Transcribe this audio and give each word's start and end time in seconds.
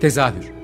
Tezahür 0.00 0.56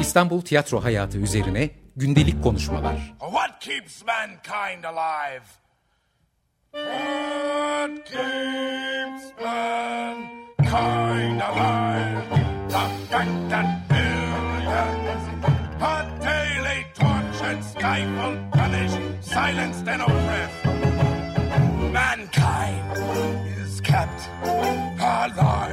İstanbul 0.00 0.40
tiyatro 0.40 0.84
hayatı 0.84 1.18
üzerine 1.18 1.70
gündelik 1.96 2.42
konuşmalar. 2.42 3.14
What 3.20 3.60
keeps 3.60 4.02
mankind 4.06 4.84
alive? 4.84 5.44
What 6.72 8.04
keeps 8.04 9.24
mankind 9.44 11.40
alive? 11.40 12.22
The 12.68 12.88
fact 13.10 13.50
that 13.50 13.88
billions 13.90 15.24
are 15.82 16.06
daily 16.20 16.86
tortured, 16.94 17.62
stifled, 17.64 18.38
punished, 18.52 18.98
silenced 19.22 19.88
and 19.88 20.02
oppressed. 20.02 20.57
By. 25.38 25.72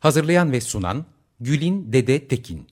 Hazırlayan 0.00 0.52
ve 0.52 0.60
sunan 0.60 1.04
Gülin 1.40 1.92
Dede 1.92 2.28
Tekin. 2.28 2.66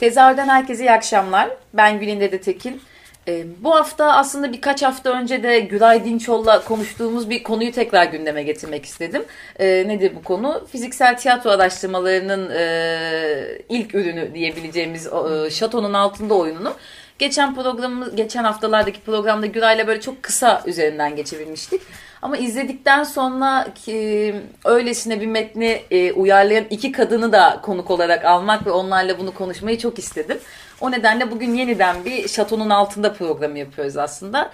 Tezahürden 0.00 0.48
herkese 0.48 0.84
iyi 0.84 0.90
akşamlar. 0.90 1.50
Ben 1.74 2.00
Gülin 2.00 2.20
Dede 2.20 2.40
Tekin. 2.40 2.82
Ee, 3.28 3.46
bu 3.60 3.74
hafta 3.74 4.12
aslında 4.12 4.52
birkaç 4.52 4.82
hafta 4.82 5.10
önce 5.10 5.42
de 5.42 5.60
Güray 5.60 6.04
Dinçol'la 6.04 6.64
konuştuğumuz 6.64 7.30
bir 7.30 7.42
konuyu 7.42 7.72
tekrar 7.72 8.04
gündeme 8.04 8.42
getirmek 8.42 8.84
istedim. 8.84 9.24
Ee, 9.58 9.84
nedir 9.88 10.12
bu 10.16 10.22
konu? 10.22 10.66
Fiziksel 10.72 11.18
tiyatro 11.18 11.50
araştırmalarının 11.50 12.50
e, 12.50 13.62
ilk 13.68 13.94
ürünü 13.94 14.34
diyebileceğimiz 14.34 15.06
e, 15.06 15.50
Şato'nun 15.50 15.92
altında 15.94 16.34
oyununu 16.34 16.74
geçen 17.18 17.54
programımız, 17.54 18.16
geçen 18.16 18.44
haftalardaki 18.44 19.00
programda 19.00 19.46
Güray'la 19.46 19.86
böyle 19.86 20.00
çok 20.00 20.22
kısa 20.22 20.62
üzerinden 20.66 21.16
geçebilmiştik. 21.16 21.80
Ama 22.24 22.36
izledikten 22.36 23.04
sonra 23.04 23.66
ki, 23.84 24.34
öylesine 24.64 25.20
bir 25.20 25.26
metni 25.26 25.82
e, 25.90 26.12
uyarlayan 26.12 26.64
iki 26.70 26.92
kadını 26.92 27.32
da 27.32 27.60
konuk 27.62 27.90
olarak 27.90 28.24
almak 28.24 28.66
ve 28.66 28.70
onlarla 28.70 29.18
bunu 29.18 29.34
konuşmayı 29.34 29.78
çok 29.78 29.98
istedim. 29.98 30.38
O 30.80 30.90
nedenle 30.90 31.30
bugün 31.30 31.54
yeniden 31.54 32.04
bir 32.04 32.28
şatonun 32.28 32.70
altında 32.70 33.12
programı 33.12 33.58
yapıyoruz 33.58 33.96
aslında. 33.96 34.50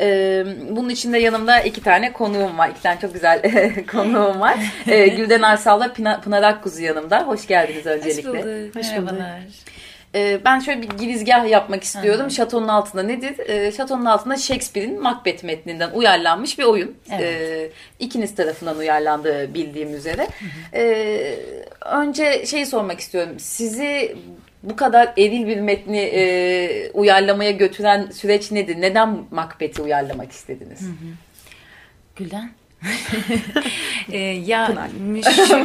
Ee, 0.00 0.44
bunun 0.70 0.88
için 0.88 1.12
de 1.12 1.18
yanımda 1.18 1.60
iki 1.60 1.82
tane 1.82 2.12
konuğum 2.12 2.58
var. 2.58 2.68
İki 2.68 2.82
tane 2.82 3.00
çok 3.00 3.14
güzel 3.14 3.42
konuğum 3.92 4.40
var. 4.40 4.58
Ee, 4.86 5.08
Gülden 5.08 5.42
Arsal'la 5.42 5.92
Pınar, 5.92 6.42
Akkuzu 6.42 6.82
yanımda. 6.82 7.26
Hoş 7.26 7.46
geldiniz 7.46 7.86
öncelikle. 7.86 8.28
Hoş 8.28 8.36
bulduk. 8.36 8.76
Hoş 8.76 8.96
bulduk. 8.96 9.22
Ee, 10.14 10.40
ben 10.44 10.60
şöyle 10.60 10.82
bir 10.82 10.88
girizgah 10.88 11.50
yapmak 11.50 11.84
istiyorum. 11.84 12.26
Hı 12.26 12.30
Şatonun 12.30 12.68
altında 12.68 13.02
nedir? 13.02 13.48
Ee, 13.48 13.72
şatonun 13.72 14.04
altında 14.04 14.36
Shakespeare'in 14.36 15.02
Macbeth 15.02 15.44
metninden 15.44 15.90
uyarlanmış 15.90 16.58
bir 16.58 16.64
oyun. 16.64 16.94
Evet. 17.12 17.72
İkiniz 17.98 18.34
tarafından 18.34 18.78
uyarlandığı 18.78 19.54
bildiğim 19.54 19.94
üzere. 19.94 20.22
Hı 20.22 20.46
önce 21.84 22.46
şeyi 22.46 22.66
sormak 22.66 23.00
istiyorum. 23.00 23.32
Sizi 23.38 24.16
bu 24.62 24.76
kadar 24.76 25.12
eril 25.16 25.46
bir 25.46 25.60
metni 25.60 25.98
e, 25.98 26.90
uyarlamaya 26.90 27.50
götüren 27.50 28.10
süreç 28.10 28.50
nedir? 28.50 28.80
Neden 28.80 29.18
Macbeth'i 29.30 29.82
uyarlamak 29.82 30.32
istediniz? 30.32 30.80
Hı 30.80 30.86
hı. 30.86 31.14
Gülden? 32.16 32.50
ee, 34.12 34.18
ya 34.18 34.66
Pınar. 34.66 34.90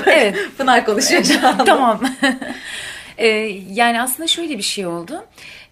evet. 0.07 0.35
Pınar 0.57 0.85
konuşuyor 0.85 1.23
şu 1.23 1.47
anda. 1.47 1.63
tamam. 1.63 2.01
Ee, 3.19 3.27
yani 3.71 4.01
aslında 4.01 4.27
şöyle 4.27 4.57
bir 4.57 4.63
şey 4.63 4.87
oldu. 4.87 5.25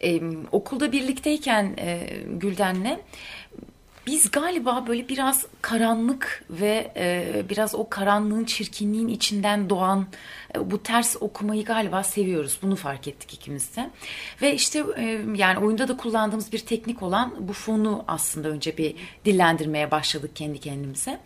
Ee, 0.04 0.22
okulda 0.52 0.92
birlikteyken 0.92 1.74
e, 1.80 2.10
Gülden'le 2.28 2.98
biz 4.08 4.32
galiba 4.32 4.86
böyle 4.88 5.10
biraz 5.10 5.46
karanlık 5.62 6.44
ve 6.50 6.92
e, 6.98 7.44
biraz 7.50 7.76
o 7.76 7.90
karanlığın 7.90 8.46
çirkinliğin 8.46 9.08
içinden 9.08 9.70
doğan 9.70 10.08
e, 10.56 10.72
bu 10.72 10.84
ters 10.84 11.16
okumayı 11.20 11.66
galiba 11.66 12.04
seviyoruz. 12.04 12.60
Bunu 12.62 12.76
fark 12.76 13.08
ettik 13.08 13.34
ikimiz 13.34 13.76
de. 13.76 13.90
Ve 14.42 14.54
işte 14.54 14.84
e, 14.98 15.20
yani 15.36 15.60
oyunda 15.60 15.88
da 15.88 15.98
kullandığımız 15.98 16.54
bir 16.54 16.60
teknik 16.60 17.04
olan 17.04 17.34
bu 17.40 17.54
fonu 17.54 18.06
aslında 18.08 18.48
önce 18.48 18.78
bir 18.78 18.96
dillendirmeye 19.26 19.92
başladık 19.92 20.36
kendi 20.36 20.60
kendimize. 20.60 21.20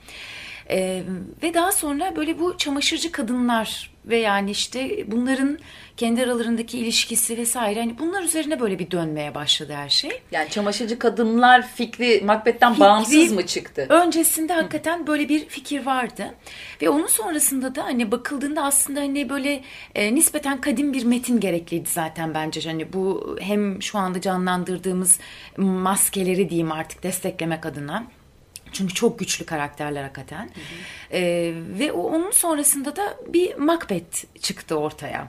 E, 0.69 1.03
ve 1.43 1.53
daha 1.53 1.71
sonra 1.71 2.15
böyle 2.15 2.39
bu 2.39 2.57
çamaşırcı 2.57 3.11
kadınlar 3.11 3.90
ve 4.05 4.17
yani 4.17 4.51
işte 4.51 5.11
bunların 5.11 5.59
kendi 5.97 6.23
aralarındaki 6.23 6.79
ilişkisi 6.79 7.37
vesaire 7.37 7.79
hani 7.79 7.99
bunlar 7.99 8.23
üzerine 8.23 8.59
böyle 8.59 8.79
bir 8.79 8.91
dönmeye 8.91 9.35
başladı 9.35 9.73
her 9.73 9.89
şey. 9.89 10.21
Yani 10.31 10.49
çamaşırcı 10.49 10.99
kadınlar 10.99 11.67
fikri 11.67 12.21
Macbeth'ten 12.25 12.73
fikri, 12.73 12.85
bağımsız 12.85 13.31
mı 13.31 13.45
çıktı? 13.45 13.85
Öncesinde 13.89 14.53
hakikaten 14.53 15.07
böyle 15.07 15.29
bir 15.29 15.45
fikir 15.47 15.85
vardı 15.85 16.35
ve 16.81 16.89
onun 16.89 17.07
sonrasında 17.07 17.75
da 17.75 17.83
hani 17.83 18.11
bakıldığında 18.11 18.63
aslında 18.63 18.99
hani 18.99 19.29
böyle 19.29 19.61
e, 19.95 20.15
nispeten 20.15 20.61
kadim 20.61 20.93
bir 20.93 21.05
metin 21.05 21.39
gerekliydi 21.39 21.89
zaten 21.89 22.33
bence 22.33 22.69
hani 22.69 22.93
bu 22.93 23.37
hem 23.41 23.81
şu 23.81 23.97
anda 23.97 24.21
canlandırdığımız 24.21 25.19
maskeleri 25.57 26.49
diyeyim 26.49 26.71
artık 26.71 27.03
desteklemek 27.03 27.65
adına 27.65 28.03
çünkü 28.73 28.93
çok 28.93 29.19
güçlü 29.19 29.45
karakterler 29.45 30.03
hakikaten. 30.03 30.43
Hı 30.43 30.45
hı. 30.45 31.17
Ee, 31.17 31.53
ve 31.79 31.91
o, 31.91 32.01
onun 32.01 32.31
sonrasında 32.31 32.95
da 32.95 33.17
bir 33.27 33.55
Macbeth 33.55 34.41
çıktı 34.41 34.75
ortaya. 34.75 35.27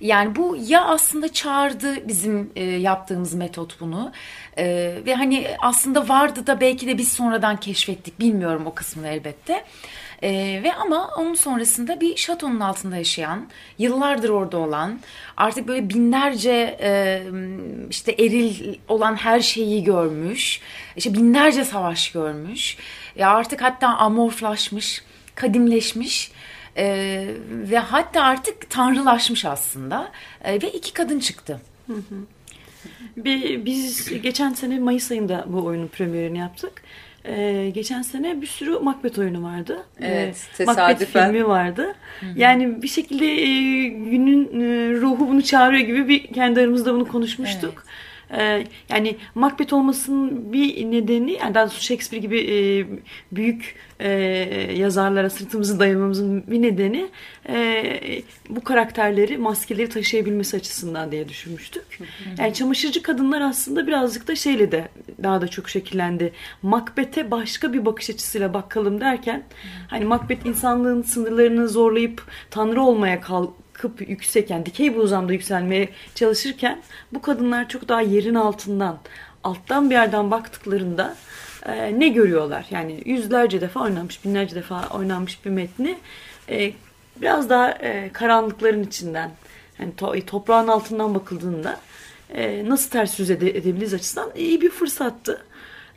Yani 0.00 0.36
bu 0.36 0.56
ya 0.60 0.84
aslında 0.84 1.32
çağırdı 1.32 2.08
bizim 2.08 2.50
e, 2.56 2.64
yaptığımız 2.64 3.34
metot 3.34 3.80
bunu. 3.80 4.12
E, 4.58 4.64
ve 5.06 5.14
hani 5.14 5.46
aslında 5.58 6.08
vardı 6.08 6.46
da 6.46 6.60
belki 6.60 6.86
de 6.86 6.98
biz 6.98 7.12
sonradan 7.12 7.56
keşfettik. 7.60 8.20
Bilmiyorum 8.20 8.66
o 8.66 8.74
kısmını 8.74 9.08
elbette. 9.08 9.64
E, 10.22 10.60
ve 10.62 10.74
ama 10.74 11.10
onun 11.18 11.34
sonrasında 11.34 12.00
bir 12.00 12.16
şatonun 12.16 12.60
altında 12.60 12.96
yaşayan, 12.96 13.48
yıllardır 13.78 14.28
orada 14.28 14.58
olan, 14.58 15.00
artık 15.36 15.68
böyle 15.68 15.88
binlerce 15.88 16.78
e, 16.82 17.22
işte 17.90 18.12
eril 18.12 18.78
olan 18.88 19.14
her 19.16 19.40
şeyi 19.40 19.84
görmüş, 19.84 20.60
işte 20.96 21.14
binlerce 21.14 21.64
savaş 21.64 22.12
görmüş, 22.12 22.76
ya 23.16 23.30
artık 23.30 23.62
hatta 23.62 23.88
amorflaşmış, 23.88 25.04
kadimleşmiş 25.34 26.32
e, 26.76 27.26
ve 27.48 27.78
hatta 27.78 28.22
artık 28.22 28.70
tanrılaşmış 28.70 29.44
aslında 29.44 30.12
e, 30.44 30.62
ve 30.62 30.70
iki 30.70 30.92
kadın 30.92 31.20
çıktı. 31.20 31.60
Hı 31.86 31.94
hı. 31.94 32.16
Biz 33.64 34.08
geçen 34.22 34.52
sene 34.52 34.78
Mayıs 34.78 35.10
ayında 35.10 35.44
bu 35.48 35.64
oyunun 35.64 35.88
premierini 35.88 36.38
yaptık. 36.38 36.82
Ee, 37.24 37.70
geçen 37.74 38.02
sene 38.02 38.40
bir 38.40 38.46
sürü 38.46 38.78
Macbeth 38.78 39.18
oyunu 39.18 39.42
vardı. 39.42 39.82
Evet, 40.00 40.48
ee, 40.60 40.64
Macbeth 40.64 41.04
filmi 41.04 41.46
vardı. 41.46 41.94
Hı-hı. 42.20 42.30
Yani 42.36 42.82
bir 42.82 42.88
şekilde 42.88 43.26
e, 43.26 43.88
günün 43.88 44.60
e, 44.60 45.00
ruhu 45.00 45.28
bunu 45.28 45.42
çağırıyor 45.42 45.86
gibi 45.86 46.08
bir 46.08 46.26
kendi 46.26 46.60
aramızda 46.60 46.94
bunu 46.94 47.08
konuşmuştuk. 47.08 47.72
Evet. 47.74 47.86
Ee, 48.32 48.66
yani 48.88 49.16
Macbeth 49.34 49.72
olmasının 49.72 50.52
bir 50.52 50.90
nedeni 50.90 51.32
yani 51.32 51.54
daha 51.54 51.64
doğrusu 51.64 51.82
Shakespeare 51.82 52.22
gibi 52.22 52.40
e, 52.40 52.86
büyük 53.32 53.74
e, 54.00 54.10
yazarlara 54.76 55.30
sırtımızı 55.30 55.80
dayamamızın 55.80 56.44
bir 56.46 56.62
nedeni 56.62 57.08
e, 57.48 57.84
bu 58.50 58.64
karakterleri, 58.64 59.38
maskeleri 59.38 59.88
taşıyabilmesi 59.88 60.56
açısından 60.56 61.12
diye 61.12 61.28
düşünmüştük. 61.28 61.82
Yani 62.38 62.54
çamaşırcı 62.54 63.02
kadınlar 63.02 63.40
aslında 63.40 63.86
birazcık 63.86 64.28
da 64.28 64.36
şeyle 64.36 64.72
de 64.72 64.88
daha 65.22 65.40
da 65.40 65.48
çok 65.48 65.68
şekillendi. 65.68 66.32
Macbeth'e 66.62 67.30
başka 67.30 67.72
bir 67.72 67.84
bakış 67.84 68.10
açısıyla 68.10 68.54
bakalım 68.54 69.00
derken 69.00 69.42
hani 69.88 70.04
Macbeth 70.04 70.46
insanlığın 70.46 71.02
sınırlarını 71.02 71.68
zorlayıp 71.68 72.22
tanrı 72.50 72.82
olmaya 72.82 73.20
kal 73.20 73.46
çıkıp 73.72 74.08
yüksek 74.08 74.50
yani 74.50 74.66
dikey 74.66 74.94
bir 74.94 74.98
uzamda 74.98 75.32
yükselmeye 75.32 75.88
çalışırken 76.14 76.82
bu 77.12 77.22
kadınlar 77.22 77.68
çok 77.68 77.88
daha 77.88 78.00
yerin 78.00 78.34
altından 78.34 78.98
alttan 79.44 79.90
bir 79.90 79.94
yerden 79.94 80.30
baktıklarında 80.30 81.16
e, 81.66 82.00
ne 82.00 82.08
görüyorlar? 82.08 82.66
Yani 82.70 83.02
yüzlerce 83.04 83.60
defa 83.60 83.80
oynanmış, 83.80 84.24
binlerce 84.24 84.54
defa 84.54 84.88
oynanmış 84.88 85.44
bir 85.44 85.50
metni 85.50 85.98
e, 86.48 86.72
biraz 87.16 87.50
daha 87.50 87.70
e, 87.70 88.10
karanlıkların 88.12 88.82
içinden 88.82 89.30
yani 89.78 89.96
to, 89.96 90.14
toprağın 90.26 90.68
altından 90.68 91.14
bakıldığında 91.14 91.80
e, 92.34 92.68
nasıl 92.68 92.90
ters 92.90 93.18
yüz 93.18 93.30
ede, 93.30 93.50
edebiliriz 93.50 93.94
açısından 93.94 94.30
iyi 94.36 94.60
bir 94.60 94.70
fırsattı. 94.70 95.44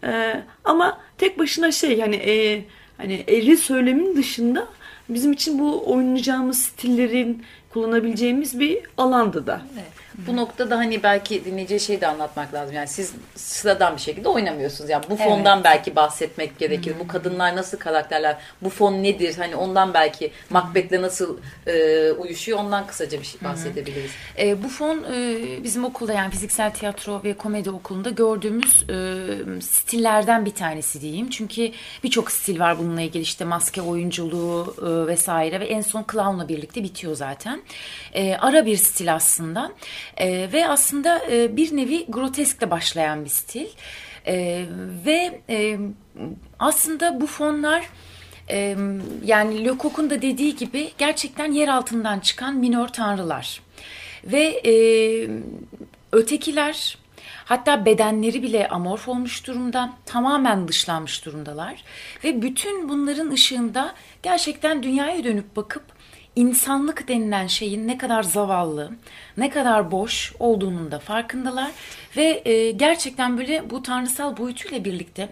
E, 0.03 0.43
ama 0.63 0.99
tek 1.17 1.39
başına 1.39 1.71
şey 1.71 1.97
yani 1.97 2.15
e, 2.15 2.63
hani 2.97 3.23
eri 3.27 3.57
söylemin 3.57 4.15
dışında 4.15 4.67
bizim 5.09 5.31
için 5.31 5.59
bu 5.59 5.93
oynayacağımız 5.93 6.61
stillerin 6.61 7.43
kullanabileceğimiz 7.75 8.59
bir 8.59 8.79
alandı 8.97 9.47
da. 9.47 9.61
Evet. 9.73 10.05
Bu 10.27 10.35
noktada 10.35 10.77
hani 10.77 11.03
belki 11.03 11.45
dinleyiciye 11.45 11.79
şey 11.79 12.01
de 12.01 12.07
anlatmak 12.07 12.53
lazım. 12.53 12.75
Yani 12.75 12.87
siz 12.87 13.13
sıradan 13.35 13.95
bir 13.95 14.01
şekilde 14.01 14.29
oynamıyorsunuz. 14.29 14.89
Yani 14.89 15.05
bu 15.09 15.15
fondan 15.15 15.55
Evet. 15.55 15.65
belki 15.65 15.95
bahsetmek 15.95 16.59
gerekir. 16.59 16.95
Bu 16.99 17.07
kadınlar 17.07 17.55
nasıl 17.55 17.77
karakterler? 17.77 18.37
Bu 18.61 18.69
fon 18.69 18.93
nedir? 19.03 19.35
Hani 19.37 19.55
ondan 19.55 19.93
belki 19.93 20.31
Macbeth'le 20.49 21.01
nasıl 21.01 21.37
e, 21.67 22.11
uyuşuyor? 22.11 22.59
Ondan 22.59 22.87
kısaca 22.87 23.19
bir 23.19 23.25
şey 23.25 23.41
bahsedebiliriz. 23.43 24.11
E, 24.39 24.63
bu 24.63 24.69
fon 24.69 25.03
e, 25.13 25.37
bizim 25.63 25.85
okulda 25.85 26.13
yani 26.13 26.31
fiziksel 26.31 26.73
tiyatro 26.73 27.21
ve 27.23 27.33
komedi 27.33 27.69
okulunda 27.69 28.09
gördüğümüz 28.09 28.85
e, 28.89 28.95
stillerden 29.61 30.45
bir 30.45 30.53
tanesi 30.53 31.01
diyeyim. 31.01 31.29
Çünkü 31.29 31.71
birçok 32.03 32.31
stil 32.31 32.59
var 32.59 32.79
bununla 32.79 33.01
ilgili 33.01 33.23
işte 33.23 33.45
maske 33.45 33.81
oyunculuğu 33.81 34.75
e, 34.81 35.07
vesaire 35.07 35.59
ve 35.59 35.65
en 35.65 35.81
son 35.81 36.05
clownla 36.11 36.47
birlikte 36.47 36.83
bitiyor 36.83 37.15
zaten. 37.15 37.61
E, 38.13 38.35
ara 38.35 38.65
bir 38.65 38.77
stil 38.77 39.13
aslında 39.13 39.71
E, 40.17 40.51
ve 40.53 40.67
aslında 40.67 41.21
e, 41.31 41.57
bir 41.57 41.77
nevi 41.77 42.05
groteskle 42.05 42.71
başlayan 42.71 43.25
bir 43.25 43.29
stil. 43.29 43.67
E, 44.27 44.65
ve 45.05 45.41
e, 45.49 45.77
aslında 46.59 47.21
bu 47.21 47.27
fonlar 47.27 47.89
e, 48.49 48.75
yani 49.25 49.65
Lecoq'un 49.65 50.09
da 50.09 50.21
dediği 50.21 50.55
gibi 50.55 50.91
gerçekten 50.97 51.51
yer 51.51 51.67
altından 51.67 52.19
çıkan 52.19 52.55
minör 52.55 52.87
tanrılar. 52.87 53.61
Ve 54.23 54.61
e, 54.65 54.73
ötekiler 56.11 56.97
hatta 57.45 57.85
bedenleri 57.85 58.43
bile 58.43 58.67
amorf 58.67 59.07
olmuş 59.07 59.47
durumda, 59.47 59.93
tamamen 60.05 60.67
dışlanmış 60.67 61.25
durumdalar. 61.25 61.83
Ve 62.23 62.41
bütün 62.41 62.89
bunların 62.89 63.31
ışığında 63.31 63.95
gerçekten 64.23 64.83
dünyaya 64.83 65.23
dönüp 65.23 65.55
bakıp 65.55 65.83
insanlık 66.35 67.07
denilen 67.07 67.47
şeyin 67.47 67.87
ne 67.87 67.97
kadar 67.97 68.23
zavallı, 68.23 68.91
ne 69.37 69.49
kadar 69.49 69.91
boş 69.91 70.33
olduğunun 70.39 70.91
da 70.91 70.99
farkındalar. 70.99 71.71
Ve 72.17 72.41
e, 72.45 72.71
gerçekten 72.71 73.37
böyle 73.37 73.69
bu 73.69 73.83
tanrısal 73.83 74.37
boyutuyla 74.37 74.85
birlikte 74.85 75.29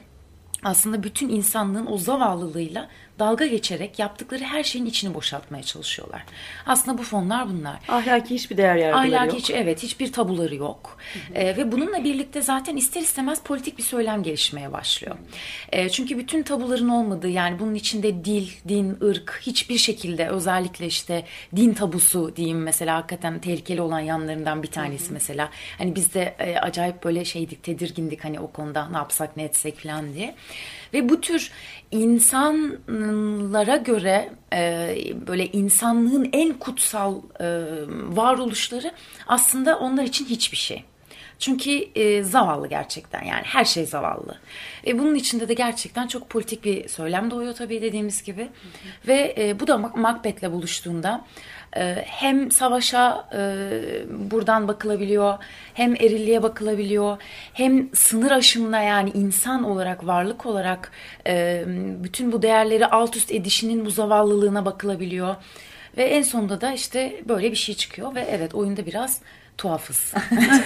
aslında 0.63 1.03
bütün 1.03 1.29
insanlığın 1.29 1.85
o 1.85 1.97
zavallılığıyla 1.97 2.89
dalga 3.19 3.45
geçerek 3.47 3.99
yaptıkları 3.99 4.43
her 4.43 4.63
şeyin 4.63 4.85
içini 4.85 5.13
boşaltmaya 5.13 5.63
çalışıyorlar. 5.63 6.23
Aslında 6.65 6.97
bu 6.97 7.03
fonlar 7.03 7.49
bunlar. 7.49 7.79
Ahlaki 7.89 8.35
hiçbir 8.35 8.57
değer 8.57 8.75
yargıları 8.75 9.17
Ahlaki 9.19 9.35
yok. 9.35 9.43
hiç 9.43 9.49
evet 9.49 9.83
hiçbir 9.83 10.11
tabuları 10.11 10.55
yok. 10.55 10.97
Ee, 11.35 11.57
ve 11.57 11.71
bununla 11.71 12.03
birlikte 12.03 12.41
zaten 12.41 12.75
ister 12.75 13.01
istemez 13.01 13.41
politik 13.41 13.77
bir 13.77 13.83
söylem 13.83 14.23
gelişmeye 14.23 14.71
başlıyor. 14.71 15.15
Ee, 15.71 15.89
çünkü 15.89 16.17
bütün 16.17 16.43
tabuların 16.43 16.89
olmadığı 16.89 17.29
yani 17.29 17.59
bunun 17.59 17.75
içinde 17.75 18.25
dil, 18.25 18.49
din, 18.67 18.97
ırk 19.03 19.39
hiçbir 19.41 19.77
şekilde 19.77 20.27
özellikle 20.27 20.85
işte 20.85 21.23
din 21.55 21.73
tabusu 21.73 22.35
diyeyim 22.35 22.63
mesela 22.63 22.95
hakikaten 22.97 23.39
tehlikeli 23.39 23.81
olan 23.81 23.99
yanlarından 23.99 24.63
bir 24.63 24.71
tanesi 24.71 25.13
mesela. 25.13 25.49
Hani 25.77 25.95
biz 25.95 26.13
de 26.13 26.35
e, 26.39 26.57
acayip 26.57 27.03
böyle 27.03 27.25
şeydik 27.25 27.63
tedirgindik 27.63 28.23
hani 28.23 28.39
o 28.39 28.51
konuda 28.51 28.89
ne 28.89 28.97
yapsak 28.97 29.37
ne 29.37 29.43
etsek 29.43 29.79
falan 29.79 30.13
diye. 30.13 30.35
Ve 30.93 31.09
bu 31.09 31.21
tür 31.21 31.51
insanlara 31.91 33.75
göre 33.75 34.29
e, 34.53 34.95
böyle 35.27 35.47
insanlığın 35.47 36.29
en 36.33 36.53
kutsal 36.53 37.21
e, 37.39 37.45
varoluşları 38.15 38.91
aslında 39.27 39.79
onlar 39.79 40.03
için 40.03 40.25
hiçbir 40.25 40.57
şey. 40.57 40.83
Çünkü 41.39 41.71
e, 41.71 42.23
zavallı 42.23 42.67
gerçekten 42.67 43.23
yani 43.23 43.41
her 43.43 43.65
şey 43.65 43.85
zavallı. 43.85 44.37
E, 44.87 44.99
bunun 44.99 45.15
içinde 45.15 45.47
de 45.47 45.53
gerçekten 45.53 46.07
çok 46.07 46.29
politik 46.29 46.65
bir 46.65 46.87
söylem 46.87 47.31
doğuyor 47.31 47.53
tabii 47.53 47.81
dediğimiz 47.81 48.23
gibi. 48.23 48.49
Ve 49.07 49.35
e, 49.37 49.59
bu 49.59 49.67
da 49.67 49.73
Mac- 49.73 49.99
Macbeth'le 49.99 50.51
buluştuğunda 50.51 51.25
e, 51.77 51.95
hem 52.07 52.51
savaşa 52.51 53.27
e, 53.35 53.69
buradan 54.09 54.67
bakılabiliyor, 54.67 55.37
hem 55.73 55.95
erilliğe 55.95 56.43
bakılabiliyor, 56.43 57.17
hem 57.53 57.95
sınır 57.95 58.31
aşımına 58.31 58.81
yani 58.81 59.11
insan 59.13 59.63
olarak, 59.63 60.07
varlık 60.07 60.45
olarak 60.45 60.91
e, 61.27 61.63
bütün 62.03 62.31
bu 62.31 62.41
değerleri 62.41 62.87
alt 62.87 63.15
üst 63.15 63.31
edişinin 63.31 63.85
bu 63.85 63.89
zavallılığına 63.89 64.65
bakılabiliyor. 64.65 65.35
Ve 65.97 66.03
en 66.03 66.21
sonunda 66.21 66.61
da 66.61 66.71
işte 66.71 67.21
böyle 67.29 67.51
bir 67.51 67.55
şey 67.55 67.75
çıkıyor 67.75 68.15
ve 68.15 68.27
evet 68.29 68.55
oyunda 68.55 68.85
biraz 68.85 69.21
tuhafız. 69.57 70.13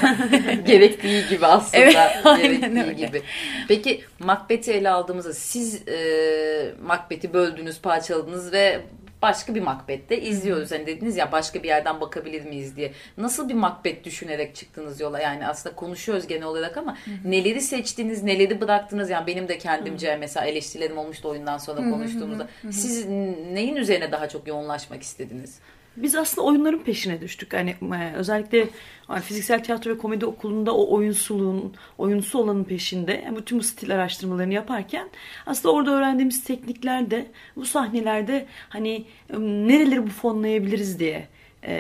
gerektiği 0.66 1.28
gibi 1.30 1.46
aslında. 1.46 1.84
Evet, 1.84 1.96
gerektiği 2.24 2.84
öyle. 2.84 2.94
gibi. 2.94 3.22
Peki 3.68 4.04
Macbeth'i 4.20 4.72
ele 4.72 4.90
aldığımızda 4.90 5.34
siz 5.34 5.88
e, 5.88 6.74
Macbeth'i 6.82 7.34
böldünüz, 7.34 7.82
parçaladınız 7.82 8.52
ve 8.52 8.82
başka 9.22 9.56
bir 9.56 9.62
Macbeth'te 9.62 10.22
izliyoruz. 10.22 10.72
Hani 10.72 10.88
dediniz 10.88 11.18
ya 11.18 11.32
başka 11.32 11.64
bir 11.64 11.68
yerden 11.68 12.02
bakabilir 12.02 12.46
miyiz 12.46 12.76
diye. 12.76 12.92
Nasıl 13.18 13.50
bir 13.50 13.54
Macbeth 13.54 14.04
düşünerek 14.04 14.56
çıktınız 14.56 15.00
yola? 15.00 15.20
Yani 15.20 15.48
aslında 15.48 15.76
konuşuyoruz 15.76 16.28
genel 16.28 16.44
olarak 16.44 16.78
ama 16.78 16.98
neleri 17.26 17.62
seçtiniz, 17.62 18.24
neleri 18.24 18.62
bıraktınız? 18.62 19.10
Yani 19.10 19.28
benim 19.28 19.48
de 19.48 19.58
kendimce 19.58 20.16
mesela 20.16 20.46
eleştirilerim 20.46 20.98
olmuştu 20.98 21.30
oyundan 21.30 21.58
sonra 21.58 21.90
konuştuğumuzda. 21.92 22.48
Siz 22.72 23.06
neyin 23.54 23.76
üzerine 23.76 24.12
daha 24.12 24.30
çok 24.30 24.48
yoğunlaşmak 24.48 25.02
istediniz? 25.02 25.60
Biz 25.98 26.16
aslında 26.16 26.48
oyunların 26.48 26.80
peşine 26.80 27.22
düştük. 27.22 27.54
Yani 27.54 27.76
e, 27.82 28.14
özellikle 28.16 28.70
hani 29.08 29.22
fiziksel 29.22 29.64
tiyatro 29.64 29.92
ve 29.92 29.98
komedi 29.98 30.26
okulunda 30.26 30.76
o 30.76 30.96
oyunsuluğun, 30.96 31.74
oyunsu 31.98 32.40
olanın 32.40 32.64
peşinde 32.64 33.22
yani 33.26 33.38
bütün 33.38 33.60
bu 33.60 33.64
stil 33.64 33.96
araştırmalarını 33.96 34.54
yaparken 34.54 35.10
aslında 35.46 35.74
orada 35.76 35.92
öğrendiğimiz 35.92 36.44
teknikler 36.44 37.12
de 37.12 37.28
bu 37.56 37.66
sahnelerde 37.66 38.46
hani 38.70 39.06
nereleri 39.40 40.08
bu 40.08 40.12
fonlayabiliriz 40.12 41.00
diye 41.00 41.28
e, 41.64 41.74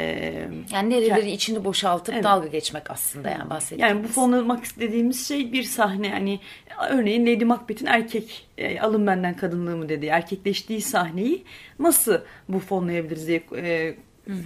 Yani 0.72 0.90
nereleri 0.90 1.32
içini 1.32 1.66
boşaltıp 1.66 2.16
Evet. 2.16 2.24
dalga 2.24 2.48
geçmek 2.48 2.92
aslında 2.92 3.30
yani 3.30 3.50
bahsettiğimiz. 3.50 3.90
Yani 3.92 4.04
bu 4.04 4.08
fonlamak 4.08 4.64
istediğimiz 4.64 5.28
şey 5.28 5.54
bir 5.54 5.64
sahne 5.64 6.10
hani 6.10 6.40
örneğin 6.90 7.28
Lady 7.28 7.46
Macbeth'in 7.46 7.86
erkek 7.86 8.48
e, 8.58 8.80
alın 8.80 9.08
benden 9.08 9.38
kadınlığımı 9.38 9.90
dediği 9.90 10.08
erkekleştiği 10.08 10.82
sahneyi 10.82 11.44
nasıl 11.80 12.18
bu 12.50 12.60
fonlayabiliriz 12.60 13.28
diye 13.28 13.44
e, 13.56 13.96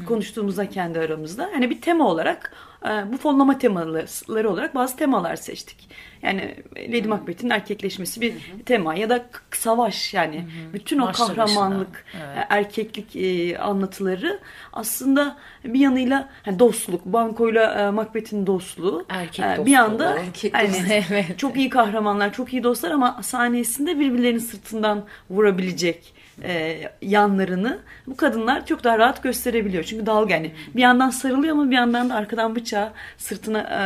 konuştuğumuzda 0.07 0.69
kendi 0.69 0.99
aramızda 0.99 1.49
hani 1.53 1.69
bir 1.69 1.81
tema 1.81 2.07
olarak 2.07 2.53
e, 2.85 2.89
bu 2.89 3.17
fonlama 3.17 3.57
temaları 3.57 4.49
olarak 4.49 4.75
bazı 4.75 4.97
temalar 4.97 5.35
seçtik. 5.35 5.89
Yani 6.21 6.55
Lady 6.77 7.07
Macbeth'in 7.07 7.49
erkekleşmesi 7.49 8.21
bir 8.21 8.33
tema 8.65 8.95
ya 8.95 9.09
da 9.09 9.25
savaş 9.51 10.13
yani 10.13 10.47
bütün 10.73 10.99
o 10.99 11.07
başına. 11.07 11.27
kahramanlık, 11.27 12.05
Evet. 12.15 12.37
e, 12.37 12.45
erkeklik 12.49 13.15
e, 13.15 13.57
anlatıları 13.57 14.39
aslında 14.73 15.37
bir 15.63 15.79
yanıyla 15.79 16.29
hani 16.43 16.59
dostluk, 16.59 17.05
Banko'yla 17.05 17.91
Macbeth'in 17.91 18.47
dostluğu. 18.47 19.05
Erkek 19.09 19.45
dostluğu, 19.45 19.65
bir 19.65 19.75
anda 19.75 20.17
erkek 20.19 20.53
dostluğu. 20.53 20.91
Evet. 21.11 21.39
çok 21.39 21.57
iyi 21.57 21.69
kahramanlar, 21.69 22.33
çok 22.33 22.53
iyi 22.53 22.63
dostlar 22.63 22.91
ama 22.91 23.19
sahnesinde 23.23 23.99
birbirlerinin 23.99 24.39
sırtından 24.39 25.03
vurabilecek 25.29 26.13
e, 26.43 26.81
yanlarını 27.01 27.79
bu 28.07 28.17
kadınlar 28.17 28.65
çok 28.65 28.83
daha 28.83 28.99
rahat 28.99 29.23
gösterebiliyor. 29.23 29.83
Çünkü 29.83 30.05
dalga 30.05 30.33
yani 30.33 30.51
bir 30.75 30.81
yandan 30.81 31.09
sarılıyor 31.09 31.55
ama 31.55 31.69
bir 31.69 31.75
yandan 31.75 32.09
da 32.09 32.15
arkadan 32.15 32.55
bıçağı 32.55 32.91
sırtına 33.17 33.59
e, 33.59 33.79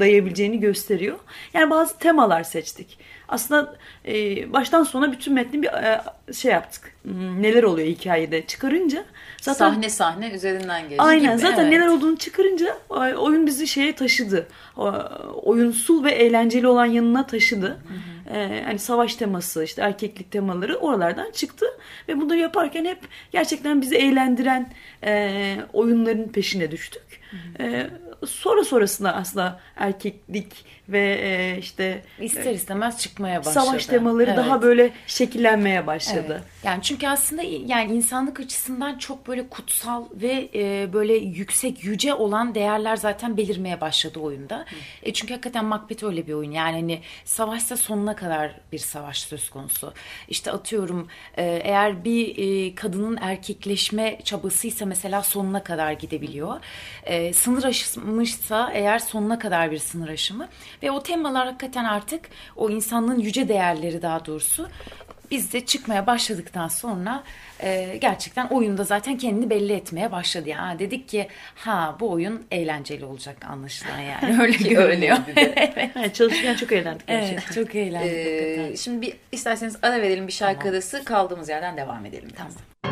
dayayabileceğini 0.00 0.60
gösteriyor. 0.60 1.18
Yani 1.54 1.70
bazı 1.70 1.98
temalar 1.98 2.42
seçtik. 2.42 2.98
Aslında 3.32 3.74
e, 4.06 4.52
baştan 4.52 4.82
sona 4.82 5.12
bütün 5.12 5.34
metni 5.34 5.62
bir 5.62 5.68
e, 5.68 6.02
şey 6.32 6.52
yaptık. 6.52 6.92
Hmm, 7.02 7.42
Neler 7.42 7.62
oluyor 7.62 7.88
hikayede 7.88 8.46
çıkarınca 8.46 9.04
zaten 9.40 9.70
sahne 9.70 9.88
sahne 9.90 10.30
üzerinden 10.30 10.82
geçti. 10.82 11.02
Aynen 11.02 11.36
gibi, 11.36 11.48
zaten 11.48 11.62
evet. 11.62 11.72
neler 11.72 11.86
olduğunu 11.86 12.16
çıkarınca 12.16 12.78
e, 12.90 12.94
oyun 12.94 13.46
bizi 13.46 13.66
şeye 13.66 13.94
taşıdı. 13.94 14.48
Oyunsul 15.42 16.04
ve 16.04 16.10
eğlenceli 16.10 16.66
olan 16.66 16.86
yanına 16.86 17.26
taşıdı. 17.26 17.78
E, 18.34 18.62
hani 18.64 18.78
savaş 18.78 19.16
teması, 19.16 19.64
işte 19.64 19.82
erkeklik 19.82 20.30
temaları 20.30 20.76
oralardan 20.76 21.30
çıktı 21.30 21.66
ve 22.08 22.20
bunları 22.20 22.38
yaparken 22.38 22.84
hep 22.84 22.98
gerçekten 23.32 23.82
bizi 23.82 23.96
eğlendiren 23.96 24.70
e, 25.04 25.56
oyunların 25.72 26.28
peşine 26.28 26.70
düştük. 26.70 27.02
E, 27.60 27.90
sonra 28.26 28.64
sonrasında 28.64 29.14
aslında 29.14 29.60
erkeklik 29.76 30.64
ve 30.92 31.20
e, 31.22 31.58
işte 31.58 32.02
e, 32.18 32.24
ister 32.24 32.54
istemez 32.54 32.98
çıkmaya 32.98 33.40
başladı. 33.40 33.64
Savaş 33.64 33.86
temaları 33.86 34.30
evet. 34.30 34.38
daha 34.38 34.62
böyle 34.62 34.90
şekillenmeye 35.06 35.86
başladı. 35.86 36.24
Evet. 36.28 36.64
Yani 36.64 36.82
çünkü 36.82 37.08
aslında 37.08 37.42
yani 37.42 37.92
insanlık 37.92 38.40
açısından 38.40 38.98
çok 38.98 39.28
böyle 39.28 39.48
kutsal 39.48 40.04
ve 40.14 40.48
e, 40.54 40.92
böyle 40.92 41.14
yüksek 41.14 41.84
yüce 41.84 42.14
olan 42.14 42.54
değerler 42.54 42.96
zaten 42.96 43.36
belirmeye 43.36 43.80
başladı 43.80 44.20
oyunda. 44.20 44.64
E 45.02 45.12
çünkü 45.12 45.32
hakikaten 45.32 45.64
Macbeth 45.64 46.04
öyle 46.04 46.26
bir 46.26 46.32
oyun. 46.32 46.50
Yani 46.50 46.80
hani 46.80 47.00
savaşsa 47.24 47.76
sonuna 47.76 48.16
kadar 48.16 48.60
bir 48.72 48.78
savaş 48.78 49.18
söz 49.18 49.50
konusu. 49.50 49.92
İşte 50.28 50.50
atıyorum 50.52 51.08
e, 51.36 51.44
eğer 51.64 52.04
bir 52.04 52.34
e, 52.38 52.74
kadının 52.74 53.18
erkekleşme 53.20 54.18
çabasıysa 54.24 54.86
mesela 54.86 55.22
sonuna 55.22 55.64
kadar 55.64 55.92
gidebiliyor. 55.92 56.60
E, 57.04 57.32
sınır 57.32 57.64
aşmışsa 57.64 58.70
eğer 58.74 58.98
sonuna 58.98 59.38
kadar 59.38 59.70
bir 59.70 59.78
sınır 59.78 60.08
aşımı 60.08 60.48
ve 60.82 60.90
o 60.90 61.02
temalar 61.02 61.46
hakikaten 61.46 61.84
artık 61.84 62.20
o 62.56 62.70
insanlığın 62.70 63.18
yüce 63.18 63.48
değerleri 63.48 64.02
daha 64.02 64.26
doğrusu 64.26 64.68
biz 65.32 65.52
de 65.52 65.66
çıkmaya 65.66 66.06
başladıktan 66.06 66.68
sonra 66.68 67.22
e, 67.60 67.98
gerçekten 68.00 68.46
oyunda 68.46 68.84
zaten 68.84 69.18
kendini 69.18 69.50
belli 69.50 69.72
etmeye 69.72 70.12
başladı. 70.12 70.48
Yani 70.48 70.78
dedik 70.78 71.08
ki 71.08 71.28
ha 71.54 71.96
bu 72.00 72.10
oyun 72.10 72.46
eğlenceli 72.50 73.04
olacak 73.04 73.36
anlaşılan 73.50 73.98
yani 73.98 74.42
öyle 74.42 74.68
görünüyor. 74.68 75.16
evet. 75.36 76.14
Çalışırken 76.14 76.54
çok 76.54 76.72
eğlendik. 76.72 77.04
Evet 77.08 77.30
gerçekten. 77.30 77.62
çok 77.62 77.74
eğlendik. 77.74 78.12
Ee, 78.12 78.76
şimdi 78.76 79.02
bir, 79.06 79.16
isterseniz 79.32 79.76
ara 79.82 80.02
verelim 80.02 80.26
bir 80.26 80.32
şarkı 80.32 80.58
tamam. 80.58 80.74
arası 80.74 81.04
kaldığımız 81.04 81.48
yerden 81.48 81.76
devam 81.76 82.06
edelim. 82.06 82.28
Tamam. 82.36 82.52
Biraz. 82.84 82.91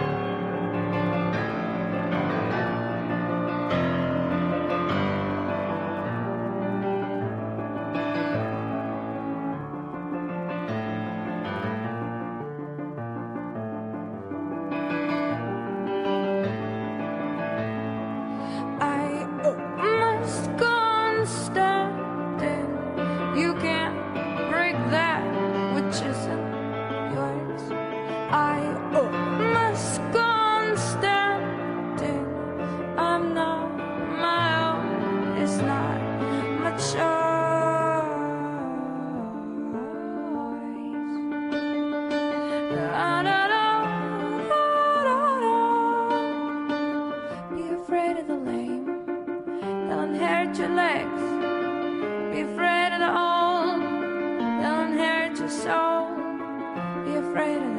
afraid 57.31 57.70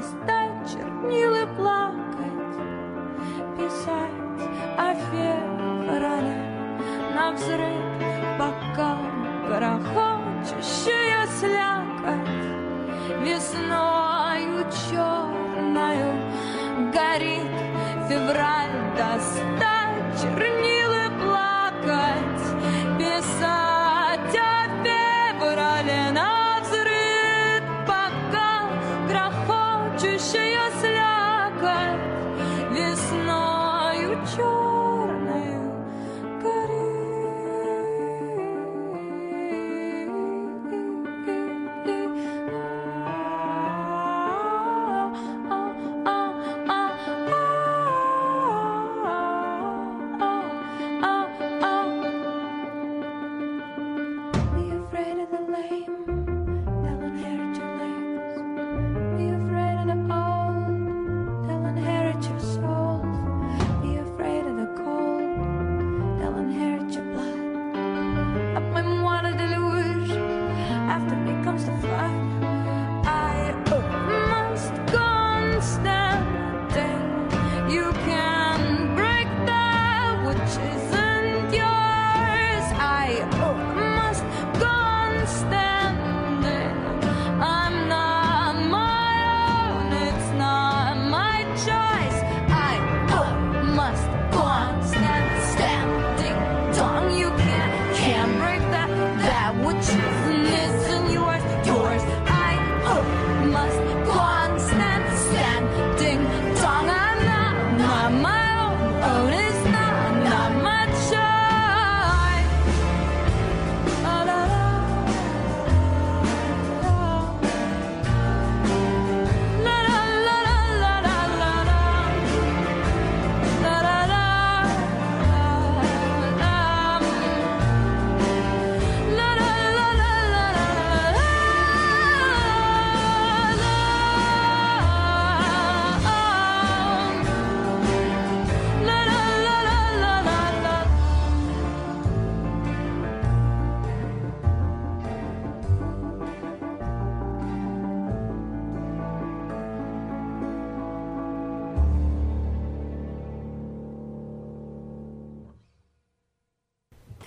hasta 0.00 0.39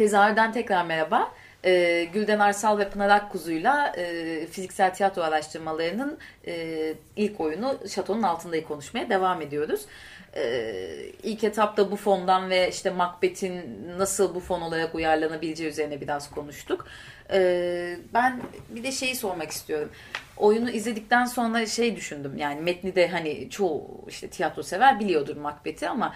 Tezahürden 0.04 0.52
tekrar 0.52 0.86
merhaba. 0.86 1.32
Ee, 1.66 2.08
Gülden 2.14 2.40
Arsal 2.40 2.78
ve 2.78 2.90
Pınar 2.90 3.10
Akkuzu'yla 3.10 3.94
e, 3.98 4.46
fiziksel 4.46 4.94
tiyatro 4.94 5.22
araştırmalarının 5.22 6.18
e, 6.48 6.94
ilk 7.16 7.40
oyunu 7.40 7.78
Şatonun 7.90 8.24
Altında'yı 8.24 8.64
konuşmaya 8.64 9.10
devam 9.10 9.42
ediyoruz. 9.42 9.86
Ee, 10.36 11.12
ilk 11.24 11.44
etapta 11.44 11.92
bu 11.92 11.96
fondan 11.96 12.50
ve 12.50 12.70
işte 12.70 12.90
Macbeth'in 12.90 13.80
nasıl 13.98 14.36
bu 14.36 14.40
fon 14.40 14.62
olarak 14.62 14.96
uyarlanabileceği 14.96 15.70
üzerine 15.70 16.02
biraz 16.02 16.32
konuştuk. 16.32 16.88
Ee, 17.32 17.98
ben 18.14 18.42
bir 18.70 18.84
de 18.84 18.92
şeyi 18.92 19.16
sormak 19.16 19.52
istiyorum. 19.52 19.90
Oyunu 20.38 20.70
izledikten 20.70 21.26
sonra 21.26 21.66
şey 21.66 21.96
düşündüm 21.96 22.38
yani 22.38 22.62
metni 22.62 22.96
de 22.96 23.08
hani 23.08 23.50
çoğu 23.50 24.06
işte 24.08 24.28
tiyatro 24.28 24.64
sever 24.64 25.00
biliyordur 25.00 25.38
Macbeth'i 25.38 25.90
ama 25.90 26.14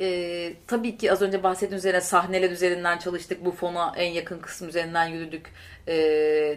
e, 0.00 0.52
tabii 0.66 0.96
ki 0.96 1.12
az 1.12 1.22
önce 1.22 1.42
bahsettiğim 1.42 1.78
üzere 1.78 2.00
sahneler 2.00 2.50
üzerinden 2.50 2.98
çalıştık. 2.98 3.44
Bu 3.44 3.50
fona 3.50 3.92
en 3.96 4.12
yakın 4.12 4.38
kısım 4.38 4.68
üzerinden 4.68 5.06
yürüdük 5.06 5.52
e, 5.86 5.94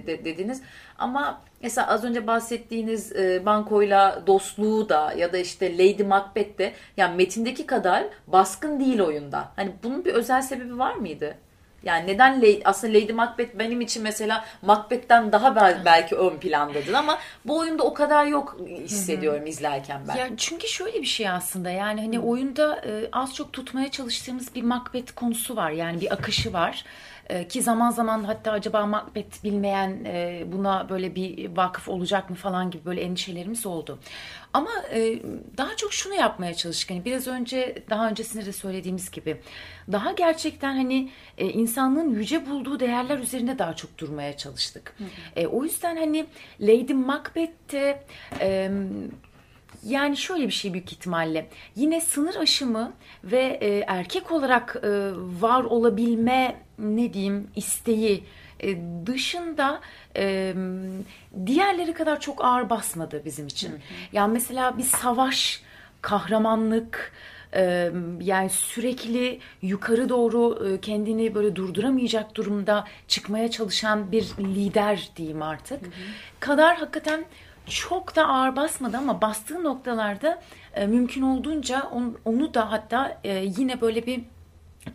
de, 0.08 0.26
dediniz. 0.26 0.62
Ama 0.98 1.42
mesela 1.62 1.88
az 1.88 2.04
önce 2.04 2.28
bahsettiğiniz 2.28 3.16
e, 3.16 3.46
bankoyla 3.46 4.24
dostluğu 4.28 4.90
da 4.90 5.14
ya 5.18 5.34
da 5.34 5.38
işte 5.38 5.74
Lady 5.74 6.04
Macbeth 6.04 6.58
de 6.58 6.74
yani 6.98 7.16
metindeki 7.16 7.66
kadar 7.66 8.04
baskın 8.28 8.80
değil 8.80 9.00
oyunda. 9.00 9.52
Hani 9.56 9.72
bunun 9.84 10.06
bir 10.06 10.14
özel 10.14 10.42
sebebi 10.42 10.80
var 10.80 10.94
mıydı? 10.94 11.38
Yani 11.84 12.08
neden 12.08 12.44
aslında 12.66 12.94
Lady 12.94 13.12
Macbeth 13.14 13.60
benim 13.60 13.82
için 13.82 14.04
mesela 14.04 14.46
Macbeth'ten 14.62 15.32
daha 15.32 15.56
bel- 15.56 15.82
belki 15.86 16.16
ön 16.16 16.38
plandadır 16.38 16.94
ama 16.94 17.18
bu 17.46 17.58
oyunda 17.60 17.84
o 17.84 17.94
kadar 17.94 18.26
yok 18.26 18.58
hissediyorum 18.84 19.46
izlerken 19.46 20.02
ben. 20.08 20.16
Ya 20.16 20.28
çünkü 20.38 20.68
şöyle 20.68 21.02
bir 21.02 21.08
şey 21.08 21.30
aslında 21.30 21.70
yani 21.70 22.02
hani 22.02 22.20
oyunda 22.20 22.76
e, 22.86 23.10
az 23.12 23.36
çok 23.36 23.54
tutmaya 23.54 23.92
çalıştığımız 23.92 24.56
bir 24.56 24.64
Macbeth 24.64 25.12
konusu 25.16 25.56
var. 25.56 25.72
Yani 25.72 26.02
bir 26.02 26.14
akışı 26.14 26.54
var. 26.54 26.86
E, 27.30 27.48
ki 27.48 27.62
zaman 27.62 27.92
zaman 27.92 28.24
hatta 28.24 28.52
acaba 28.52 28.86
Macbeth 28.86 29.44
bilmeyen 29.44 30.06
e, 30.06 30.44
buna 30.48 30.90
böyle 30.90 31.16
bir 31.16 31.58
vakıf 31.58 31.90
olacak 31.90 32.30
mı 32.30 32.36
falan 32.36 32.72
gibi 32.72 32.86
böyle 32.86 33.02
endişelerimiz 33.02 33.66
oldu. 33.66 34.00
Ama 34.54 34.70
e, 34.94 35.22
daha 35.58 35.76
çok 35.76 35.94
şunu 35.94 36.14
yapmaya 36.14 36.54
çalıştık. 36.54 36.90
Hani 36.90 37.06
biraz 37.06 37.28
önce 37.28 37.84
daha 37.90 38.10
öncesinde 38.10 38.46
de 38.46 38.54
söylediğimiz 38.54 39.12
gibi 39.12 39.42
daha 39.92 40.12
gerçekten 40.12 40.76
hani 40.76 41.10
e, 41.38 41.50
insanlığın 41.50 42.10
yüce 42.10 42.50
bulduğu 42.50 42.80
değerler 42.80 43.18
üzerinde 43.18 43.60
daha 43.60 43.76
çok 43.76 43.98
durmaya 43.98 44.38
çalıştık. 44.38 44.96
E, 45.36 45.48
o 45.48 45.64
yüzden 45.64 45.98
hani 45.98 46.26
Lady 46.62 46.94
Macbeth'te 46.94 48.04
e, 48.40 48.72
yani 49.86 50.18
şöyle 50.18 50.48
bir 50.48 50.52
şey 50.52 50.74
büyük 50.74 50.92
ihtimalle 50.92 51.50
yine 51.76 52.02
sınır 52.02 52.36
aşımı 52.36 52.94
ve 53.24 53.58
e, 53.62 53.84
erkek 53.88 54.32
olarak 54.32 54.76
e, 54.84 54.90
var 55.42 55.64
olabilme 55.64 56.63
ne 56.80 57.14
diyeyim 57.14 57.48
isteği 57.56 58.24
e, 58.60 58.78
dışında 59.06 59.82
e, 60.18 60.54
diğerleri 61.46 61.94
kadar 61.94 62.20
çok 62.20 62.46
ağır 62.46 62.70
basmadı 62.70 63.22
bizim 63.26 63.48
için. 63.48 63.72
Yani 64.12 64.34
mesela 64.34 64.78
bir 64.78 64.84
savaş, 64.84 65.62
kahramanlık, 66.02 67.12
e, 67.56 67.92
yani 68.22 68.50
sürekli 68.50 69.40
yukarı 69.62 70.10
doğru 70.10 70.68
e, 70.68 70.82
kendini 70.82 71.36
böyle 71.36 71.56
durduramayacak 71.56 72.36
durumda 72.36 72.88
çıkmaya 73.08 73.52
çalışan 73.52 74.12
bir 74.12 74.24
lider 74.40 75.10
diyeyim 75.16 75.42
artık. 75.42 75.80
Kadar 76.40 76.78
hakikaten 76.78 77.26
çok 77.70 78.16
da 78.16 78.28
ağır 78.28 78.56
basmadı 78.56 78.98
ama 78.98 79.22
bastığı 79.22 79.64
noktalarda 79.64 80.42
e, 80.76 80.88
mümkün 80.88 81.22
olduğunca 81.22 81.84
on- 81.84 82.18
onu 82.26 82.54
da 82.54 82.72
hatta 82.72 83.20
e, 83.24 83.46
yine 83.58 83.82
böyle 83.82 84.06
bir 84.06 84.22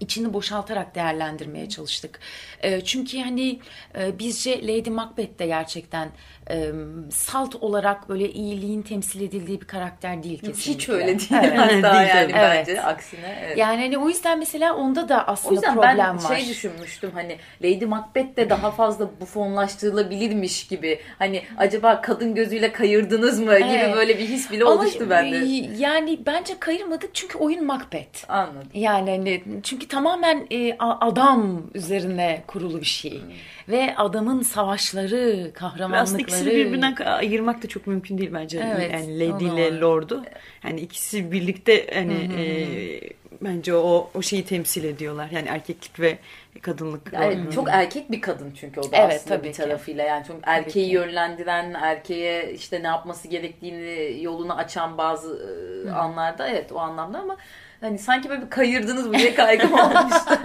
içini 0.00 0.32
boşaltarak 0.32 0.94
değerlendirmeye 0.94 1.68
çalıştık. 1.68 2.20
E, 2.62 2.80
çünkü 2.80 3.18
hani 3.20 3.60
e, 3.98 4.18
bizce 4.18 4.62
Lady 4.66 4.90
Macbeth 4.90 5.38
de 5.38 5.46
gerçekten 5.46 6.08
e, 6.50 6.70
salt 7.10 7.54
olarak 7.56 8.08
böyle 8.08 8.30
iyiliğin 8.32 8.82
temsil 8.82 9.20
edildiği 9.20 9.60
bir 9.60 9.66
karakter 9.66 10.22
değil 10.22 10.38
kesinlikle. 10.40 10.72
Hiç 10.72 10.88
öyle 10.88 11.06
değil. 11.06 11.28
Evet. 11.32 11.58
Hatta 11.58 11.72
Değil 11.98 12.08
yani 12.08 12.32
tabii. 12.32 12.32
bence 12.32 12.72
Evet. 12.72 12.84
aksine. 12.84 13.38
Evet. 13.46 13.58
Yani 13.58 13.80
hani 13.82 13.98
o 13.98 14.08
yüzden 14.08 14.38
mesela 14.38 14.76
onda 14.76 15.08
da 15.08 15.26
aslında 15.28 15.50
O 15.50 15.54
yüzden 15.54 15.74
problem 15.74 15.98
ben 15.98 16.24
var. 16.24 16.36
şey 16.36 16.48
düşünmüştüm 16.48 17.10
hani 17.14 17.36
Lady 17.64 17.84
Macbeth 17.84 18.36
de 18.36 18.50
daha 18.50 18.70
fazla 18.70 19.10
bufonlaştırılabilirmiş 19.20 20.66
gibi. 20.66 21.00
Hani 21.18 21.42
acaba 21.58 22.00
kadın 22.00 22.34
gözüyle 22.34 22.72
kayırdınız 22.72 23.40
mı 23.40 23.58
gibi 23.58 23.68
Evet. 23.68 23.94
böyle 23.96 24.18
bir 24.18 24.28
his 24.28 24.50
bile 24.50 24.64
Ama, 24.64 24.72
oluştu 24.82 25.10
bende. 25.10 25.36
Yani 25.78 26.18
bence 26.26 26.54
kayırmadık 26.60 27.14
çünkü 27.14 27.38
oyun 27.38 27.64
Macbeth. 27.66 28.24
Anladım. 28.30 28.68
Yani 28.74 29.10
hani 29.10 29.42
çünkü 29.62 29.77
tamamen 29.86 30.46
e, 30.50 30.76
adam 30.78 31.62
üzerine 31.74 32.42
kurulu 32.46 32.80
bir 32.80 32.86
şey. 32.86 33.20
Ve 33.68 33.96
adamın 33.96 34.42
savaşları, 34.42 35.44
Ve 35.44 35.52
kahramanlıkları. 35.52 36.02
aslında 36.02 36.22
ikisini 36.22 36.50
birbirinden 36.50 36.96
ayırmak 36.96 37.62
da 37.62 37.66
çok 37.68 37.86
mümkün 37.86 38.18
değil 38.18 38.30
bence. 38.32 38.72
Evet, 38.76 38.92
yani 38.92 39.20
Lady 39.20 39.44
ile. 39.44 39.80
Lord'u. 39.80 40.24
Yani 40.64 40.80
ikisi 40.80 41.32
birlikte 41.32 41.86
hani 41.94 42.30
e, 42.38 42.44
bence 43.40 43.74
o 43.74 44.10
o 44.14 44.22
şeyi 44.22 44.44
temsil 44.44 44.84
ediyorlar. 44.84 45.28
Yani 45.32 45.48
erkeklik 45.48 46.00
ve 46.00 46.18
kadınlık. 46.62 47.12
O- 47.48 47.50
çok 47.50 47.68
erkek 47.70 48.10
bir 48.12 48.20
kadın 48.20 48.52
çünkü 48.60 48.80
o 48.80 48.92
da 48.92 48.96
Evet, 48.96 49.14
aslında 49.16 49.36
tabii 49.36 49.48
bir 49.48 49.52
ki. 49.52 49.58
tarafıyla. 49.58 50.04
Yani 50.04 50.26
çok 50.26 50.36
erkeği 50.42 50.88
ki. 50.88 50.94
yönlendiren, 50.94 51.74
erkeğe 51.74 52.52
işte 52.52 52.82
ne 52.82 52.86
yapması 52.86 53.28
gerektiğini 53.28 54.22
yolunu 54.22 54.54
açan 54.56 54.98
bazı 54.98 55.38
e, 55.88 55.90
anlarda 55.90 56.48
evet 56.48 56.72
o 56.72 56.78
anlamda 56.78 57.18
ama 57.18 57.36
hani 57.80 57.98
sanki 57.98 58.28
böyle 58.28 58.42
bir 58.42 58.50
kayırdınız 58.50 59.06
mı 59.06 59.14
diye 59.18 59.34
kaygım 59.34 59.72
olmuştu. 59.78 60.38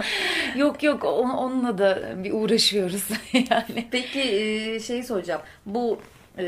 Yok 0.56 0.82
yok 0.82 1.04
on- 1.04 1.30
onunla 1.30 1.78
da 1.78 2.24
bir 2.24 2.32
uğraşıyoruz 2.32 3.08
yani. 3.32 3.88
Peki 3.90 4.20
e, 4.20 4.80
şey 4.80 5.02
soracağım. 5.02 5.40
Bu 5.66 5.98
e, 6.38 6.46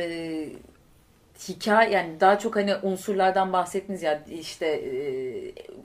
hikaye 1.48 1.90
yani 1.90 2.20
daha 2.20 2.38
çok 2.38 2.56
hani 2.56 2.74
unsurlardan 2.82 3.52
bahsettiniz 3.52 4.02
ya 4.02 4.22
işte 4.40 4.66
e, 4.66 4.92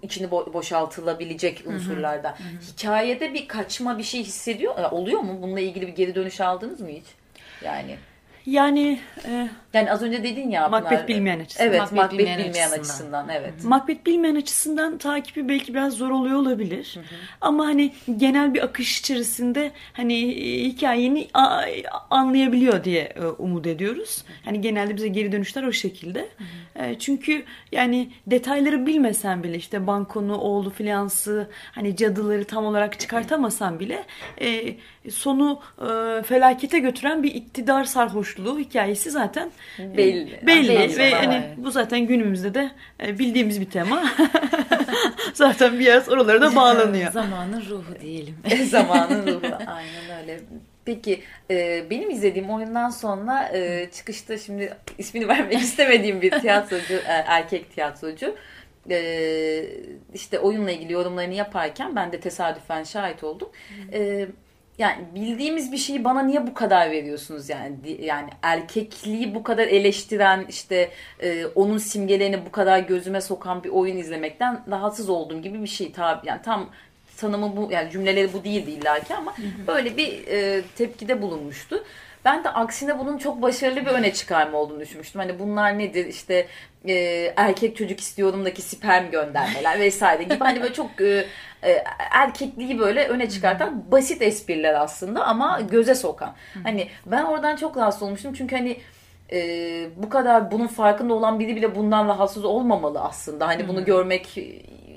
içini 0.01 0.27
bo- 0.27 0.53
boşaltılabilecek 0.53 1.63
unsurlardan. 1.65 2.35
Hikayede 2.73 3.33
bir 3.33 3.47
kaçma 3.47 3.97
bir 3.97 4.03
şey 4.03 4.23
hissediyor 4.23 4.77
e, 4.79 4.87
oluyor 4.87 5.19
mu? 5.19 5.39
Bununla 5.41 5.59
ilgili 5.59 5.87
bir 5.87 5.95
geri 5.95 6.15
dönüş 6.15 6.41
aldınız 6.41 6.79
mı 6.81 6.87
hiç? 6.89 7.05
Yani 7.63 7.97
Yani 8.45 8.99
e, 9.25 9.49
yani 9.73 9.91
az 9.91 10.03
önce 10.03 10.23
dedin 10.23 10.49
ya 10.49 10.69
Macbeth 10.69 10.89
Pınar, 10.89 11.07
bilmeyen 11.07 11.39
açısından. 11.39 11.67
Evet, 11.67 11.79
Macbeth 11.79 11.95
Macbeth, 11.95 12.19
bilmeyen 12.19 12.39
bilmeyen, 12.39 12.69
açısından. 12.69 12.81
açısından. 12.81 13.29
evet. 13.29 13.63
Macbeth 13.63 14.05
bilmeyen 14.05 14.35
açısından 14.35 14.97
takibi 14.97 15.49
belki 15.49 15.73
biraz 15.73 15.93
zor 15.93 16.09
oluyor 16.09 16.39
olabilir. 16.39 16.97
Ama 17.41 17.65
hani 17.65 17.93
genel 18.17 18.53
bir 18.53 18.63
akış 18.63 18.99
içerisinde 18.99 19.71
hani 19.93 20.31
e, 20.31 20.63
hikayeni 20.63 21.27
anlayabiliyor 22.09 22.83
diye 22.83 23.01
e, 23.01 23.25
umut 23.25 23.67
ediyoruz. 23.67 24.25
Hani 24.45 24.61
genelde 24.61 24.95
bize 24.95 25.07
geri 25.07 25.31
dönüşler 25.31 25.63
o 25.63 25.71
şekilde. 25.71 26.29
E, 26.75 26.99
Çünkü 26.99 27.43
yani 27.71 28.11
detayları 28.27 28.85
bilmesen 28.85 29.43
bile 29.43 29.55
işte 29.57 29.87
bankonu, 29.87 30.37
oğlu 30.37 30.69
filansı 30.69 31.49
hani 31.71 31.95
cadıları 31.95 32.45
tam 32.45 32.65
olarak 32.65 32.99
çıkartamasan 32.99 33.79
bile 33.79 34.03
e, 34.41 34.75
sonu 35.09 35.59
e, 35.81 36.23
felakete 36.23 36.79
götüren 36.79 37.23
bir 37.23 37.35
iktidar 37.35 37.83
sarhoşluğu 38.31 38.59
hikayesi 38.59 39.11
zaten 39.11 39.51
e, 39.79 39.97
Belli. 39.97 40.39
belli 40.47 40.69
Belli. 40.69 40.97
ve 40.97 41.03
Evet. 41.03 41.13
hani 41.13 41.43
bu 41.57 41.71
zaten 41.71 41.99
günümüzde 42.07 42.53
de 42.53 42.71
e, 43.03 43.19
bildiğimiz 43.19 43.61
bir 43.61 43.69
tema. 43.69 44.03
zaten 45.33 45.79
biraz 45.79 46.09
oralara 46.09 46.41
da 46.41 46.55
bağlanıyor. 46.55 47.11
Zamanın 47.13 47.61
ruhu 47.69 48.01
diyelim. 48.01 48.35
Zamanın 48.65 49.27
ruhu. 49.27 49.55
Aynen 49.67 50.21
öyle. 50.21 50.39
Peki 50.85 51.21
e, 51.51 51.85
benim 51.89 52.09
izlediğim 52.09 52.49
oyundan 52.49 52.89
sonra 52.89 53.49
e, 53.53 53.89
çıkışta 53.93 54.37
şimdi 54.37 54.73
ismini 54.97 55.27
vermek 55.27 55.59
istemediğim 55.61 56.21
bir 56.21 56.31
tiyatrocu, 56.31 56.93
e, 56.93 57.23
erkek 57.27 57.75
tiyatrocu 57.75 58.35
e, 58.89 59.63
işte 60.13 60.39
oyunla 60.39 60.71
ilgili 60.71 60.93
yorumlarını 60.93 61.33
yaparken 61.33 61.95
ben 61.95 62.11
de 62.11 62.19
tesadüfen 62.19 62.83
şahit 62.83 63.23
oldum. 63.23 63.49
E, 63.93 64.27
yani 64.77 65.05
bildiğimiz 65.15 65.71
bir 65.71 65.77
şeyi 65.77 66.03
bana 66.03 66.21
niye 66.21 66.47
bu 66.47 66.53
kadar 66.53 66.91
veriyorsunuz 66.91 67.49
yani? 67.49 67.75
Yani 68.01 68.29
erkekliği 68.41 69.35
bu 69.35 69.43
kadar 69.43 69.67
eleştiren 69.67 70.45
işte 70.49 70.91
e, 71.19 71.45
onun 71.45 71.77
simgelerini 71.77 72.45
bu 72.45 72.51
kadar 72.51 72.79
gözüme 72.79 73.21
sokan 73.21 73.63
bir 73.63 73.69
oyun 73.69 73.97
izlemekten 73.97 74.63
rahatsız 74.71 75.09
olduğum 75.09 75.41
gibi 75.41 75.61
bir 75.61 75.67
şey. 75.67 75.91
Tabi 75.91 76.27
yani 76.27 76.41
tam 76.41 76.69
tanımı 77.17 77.57
bu 77.57 77.71
yani 77.71 77.91
cümleleri 77.91 78.33
bu 78.33 78.43
değildi 78.43 78.71
illaki 78.71 79.15
ama 79.15 79.35
böyle 79.67 79.97
bir 79.97 80.27
e, 80.27 80.61
tepkide 80.75 81.21
bulunmuştu. 81.21 81.83
Ben 82.25 82.43
de 82.43 82.49
aksine 82.49 82.99
bunun 82.99 83.17
çok 83.17 83.41
başarılı 83.41 83.81
bir 83.81 83.91
öne 83.91 84.13
çıkarma 84.13 84.57
olduğunu 84.57 84.79
düşünmüştüm. 84.79 85.21
Hani 85.21 85.39
bunlar 85.39 85.79
nedir 85.79 86.05
işte 86.05 86.47
e, 86.87 86.93
erkek 87.35 87.75
çocuk 87.77 87.99
istiyorumdaki 87.99 88.61
sperm 88.61 89.11
göndermeler 89.11 89.79
vesaire 89.79 90.23
gibi 90.23 90.39
hani 90.39 90.61
böyle 90.61 90.73
çok 90.73 91.01
e, 91.01 91.25
e, 91.63 91.83
erkekliği 92.11 92.79
böyle 92.79 93.07
öne 93.07 93.29
çıkartan 93.29 93.91
basit 93.91 94.21
espriler 94.21 94.73
aslında 94.73 95.25
ama 95.25 95.61
göze 95.61 95.95
sokan. 95.95 96.35
Hani 96.63 96.87
ben 97.05 97.23
oradan 97.23 97.55
çok 97.55 97.77
rahatsız 97.77 98.03
olmuştum 98.03 98.33
çünkü 98.33 98.55
hani 98.55 98.77
e, 99.31 99.89
bu 99.97 100.09
kadar 100.09 100.51
bunun 100.51 100.67
farkında 100.67 101.13
olan 101.13 101.39
biri 101.39 101.55
bile 101.55 101.75
bundan 101.75 102.07
rahatsız 102.07 102.45
olmamalı 102.45 103.01
aslında. 103.01 103.47
Hani 103.47 103.67
bunu 103.67 103.85
görmek 103.85 104.37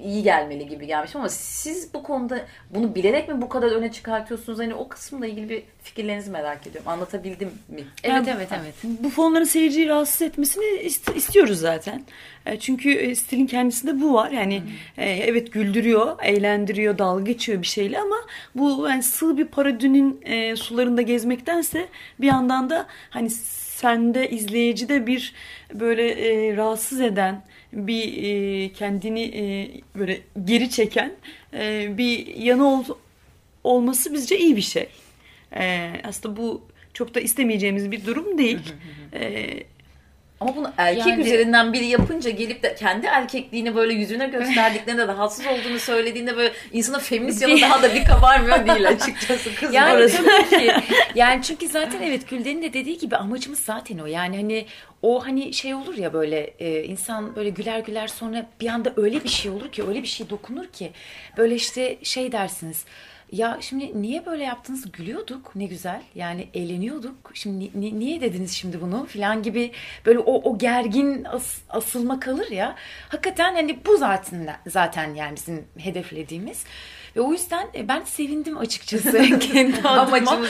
iyi 0.04 0.22
gelmeli 0.22 0.68
gibi 0.68 0.86
gelmiş 0.86 1.16
ama 1.16 1.28
siz 1.28 1.94
bu 1.94 2.02
konuda 2.02 2.38
bunu 2.70 2.94
bilerek 2.94 3.28
mi 3.28 3.42
bu 3.42 3.48
kadar 3.48 3.70
öne 3.70 3.92
çıkartıyorsunuz? 3.92 4.58
Hani 4.58 4.74
o 4.74 4.88
kısımla 4.88 5.26
ilgili 5.26 5.48
bir 5.48 5.62
fikirlerinizi 5.82 6.30
merak 6.30 6.66
ediyorum. 6.66 6.88
Anlatabildim 6.90 7.48
mi? 7.68 7.80
Evet 8.04 8.14
Yani- 8.26 8.30
evet 8.36 8.48
evet. 8.62 8.74
Bu 8.84 9.10
fonların 9.10 9.44
seyirciyi 9.44 9.88
rahatsız 9.88 10.22
etmesini 10.22 10.64
ist- 10.64 11.14
istiyoruz 11.16 11.58
zaten. 11.60 12.02
E, 12.46 12.58
Çünkü 12.58 12.92
e, 12.92 13.14
stilin 13.14 13.46
kendisinde 13.46 14.00
bu 14.00 14.14
var. 14.14 14.30
Yani 14.30 14.62
e, 14.96 15.10
evet 15.10 15.52
güldürüyor, 15.52 16.16
eğlendiriyor, 16.22 16.98
dalga 16.98 17.22
geçiyor 17.24 17.62
bir 17.62 17.66
şeyle 17.66 17.98
ama 18.00 18.16
bu 18.54 18.86
yani 18.88 19.02
sığ 19.02 19.38
bir 19.38 19.44
parodinin 19.46 20.20
e, 20.24 20.56
sularında 20.56 21.02
gezmektense 21.02 21.88
bir 22.20 22.26
yandan 22.26 22.70
da 22.70 22.86
hani 23.10 23.30
sende 23.30 24.30
izleyicide 24.30 25.06
bir 25.06 25.34
böyle 25.74 26.08
e, 26.10 26.56
rahatsız 26.56 27.00
eden 27.00 27.42
bir 27.74 28.22
e, 28.22 28.72
kendini 28.72 29.22
e, 29.22 29.70
böyle 29.98 30.20
geri 30.44 30.70
çeken 30.70 31.12
e, 31.54 31.88
bir 31.98 32.26
yanı 32.37 32.68
ol- 32.68 32.96
olması 33.64 34.12
bizce 34.14 34.38
iyi 34.38 34.56
bir 34.56 34.62
şey. 34.62 34.88
E, 35.56 35.90
aslında 36.04 36.37
bu 36.37 36.62
çok 36.94 37.14
da 37.14 37.20
istemeyeceğimiz 37.20 37.90
bir 37.90 38.06
durum 38.06 38.38
değil. 38.38 38.58
E, 39.12 39.46
Ama 40.40 40.56
bunu 40.56 40.72
erkek 40.76 41.06
Yani- 41.06 41.22
üzerinden 41.22 41.72
biri 41.72 41.87
yapınca 41.87 42.30
gelip 42.30 42.62
de 42.62 42.74
kendi 42.74 43.06
erkekliğini 43.06 43.74
böyle 43.74 43.92
yüzüne 43.94 44.26
gösterdiklerinde 44.26 45.06
rahatsız 45.06 45.46
olduğunu 45.46 45.78
söylediğinde 45.78 46.37
böyle 46.37 46.52
insana 46.72 46.98
feminist 46.98 47.42
yanı 47.42 47.60
daha 47.60 47.82
da 47.82 47.94
bir 47.94 48.04
kabarmıyor 48.04 48.66
değil 48.66 48.88
açıkçası. 48.88 49.54
Kız 49.54 49.74
Yani 49.74 49.92
orası. 49.94 50.16
tabii 50.24 50.62
ki. 50.62 50.72
Yani 51.14 51.42
çünkü 51.42 51.68
zaten 51.68 52.02
evet 52.02 52.28
Gülden'in 52.30 52.62
de 52.62 52.72
dediği 52.72 52.98
gibi 52.98 53.16
amacımız 53.16 53.58
zaten 53.58 53.98
o. 53.98 54.06
Yani 54.06 54.37
hani 54.37 54.66
o 55.04 55.26
hani 55.26 55.52
şey 55.52 55.74
olur 55.74 55.94
ya 55.96 56.12
böyle 56.12 56.54
e, 56.58 56.84
insan 56.84 57.36
böyle 57.36 57.50
güler 57.50 57.78
güler 57.78 58.08
sonra 58.08 58.46
bir 58.60 58.68
anda 58.68 58.92
öyle 58.96 59.24
bir 59.24 59.28
şey 59.28 59.50
olur 59.50 59.72
ki 59.72 59.84
öyle 59.88 60.02
bir 60.02 60.08
şey 60.08 60.30
dokunur 60.30 60.66
ki 60.66 60.90
böyle 61.36 61.54
işte 61.54 61.98
şey 62.02 62.32
dersiniz. 62.32 62.84
Ya 63.32 63.58
şimdi 63.60 64.02
niye 64.02 64.26
böyle 64.26 64.44
yaptınız? 64.44 64.92
Gülüyorduk 64.92 65.56
ne 65.56 65.64
güzel. 65.66 66.02
Yani 66.14 66.48
eğleniyorduk. 66.54 67.30
Şimdi 67.34 67.64
ni- 67.64 67.80
ni- 67.80 67.98
niye 68.00 68.20
dediniz 68.20 68.52
şimdi 68.52 68.80
bunu 68.80 69.06
filan 69.06 69.42
gibi 69.42 69.72
böyle 70.06 70.18
o, 70.18 70.50
o 70.50 70.58
gergin 70.58 71.24
as- 71.24 71.62
asılma 71.68 72.20
kalır 72.20 72.50
ya. 72.50 72.74
Hakikaten 73.08 73.54
hani 73.54 73.78
bu 73.86 73.96
zaten 73.96 74.48
zaten 74.66 75.14
yani 75.14 75.36
bizim 75.36 75.64
hedeflediğimiz. 75.78 76.64
Ve 77.16 77.20
o 77.20 77.33
yüzden 77.33 77.68
e, 77.74 77.88
ben 77.88 78.03
sevindim 78.03 78.59
açıkçası 78.59 79.38
kendi 79.38 79.88
adıma 79.88 80.40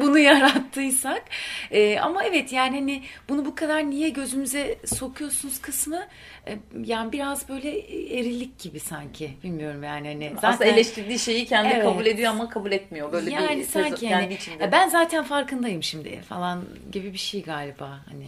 bunu 0.00 0.18
yarattıysak. 0.18 1.22
E, 1.70 1.98
ama 1.98 2.24
evet 2.24 2.52
yani 2.52 2.78
hani 2.78 3.02
bunu 3.28 3.44
bu 3.44 3.54
kadar 3.54 3.90
niye 3.90 4.08
gözümüze 4.08 4.78
sokuyorsunuz 4.86 5.60
kısmı 5.60 6.06
e, 6.46 6.58
yani 6.84 7.12
biraz 7.12 7.48
böyle 7.48 7.78
erillik 8.18 8.58
gibi 8.58 8.80
sanki. 8.80 9.30
Bilmiyorum 9.44 9.82
yani 9.82 10.08
hani 10.08 10.32
Aslında 10.42 10.64
eleştirdiği 10.64 11.18
şeyi 11.18 11.46
kendi 11.46 11.68
Evet. 11.74 11.84
kabul 11.84 12.06
ediyor 12.06 12.30
ama 12.30 12.48
kabul 12.48 12.72
etmiyor. 12.72 13.12
Böyle 13.12 13.30
yani 13.30 13.58
bir 13.58 13.64
sanki 13.64 13.88
sanki 13.88 14.06
yani, 14.06 14.20
kendi 14.20 14.34
içinde. 14.34 14.62
"Ya 14.64 14.72
ben 14.72 14.88
zaten 14.88 15.24
farkındayım 15.24 15.82
şimdi 15.82 16.20
falan 16.20 16.64
gibi 16.92 17.12
bir 17.12 17.18
şey 17.18 17.42
galiba 17.42 18.00
hani. 18.10 18.26